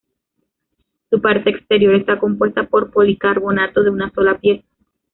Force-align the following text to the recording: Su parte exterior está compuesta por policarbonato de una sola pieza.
Su 1.11 1.21
parte 1.21 1.51
exterior 1.51 1.93
está 1.93 2.17
compuesta 2.17 2.63
por 2.65 2.89
policarbonato 2.89 3.83
de 3.83 3.91
una 3.91 4.09
sola 4.11 4.39
pieza. 4.39 4.65